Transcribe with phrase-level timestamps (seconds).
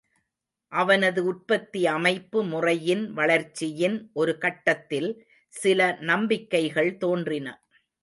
[0.71, 5.09] அவனது உற்பத்தி அமைப்பு முறையின் வளர்ச்சியின் ஒரு கட்டத்தில்
[5.53, 5.79] சில
[6.03, 7.47] நம்பிக்கைகள் தோன்றின.